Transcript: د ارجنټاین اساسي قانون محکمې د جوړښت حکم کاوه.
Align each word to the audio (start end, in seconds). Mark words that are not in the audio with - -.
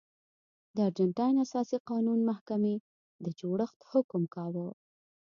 د 0.75 0.77
ارجنټاین 0.87 1.35
اساسي 1.45 1.77
قانون 1.89 2.19
محکمې 2.29 2.75
د 3.23 3.25
جوړښت 3.39 3.79
حکم 3.91 4.23
کاوه. 4.35 4.67